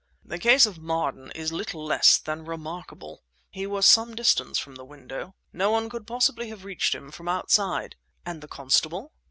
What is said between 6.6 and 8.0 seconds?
reached him from outside."